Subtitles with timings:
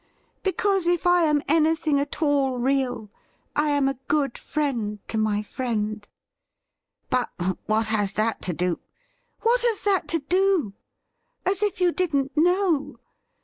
[0.41, 3.11] Because, if I am anything at all real,
[3.55, 6.07] I am a good friend to my friend.''
[7.11, 7.29] But
[7.67, 8.79] what has that to do
[9.43, 10.73] ''What has that to do?
[11.45, 12.97] As if you didn't know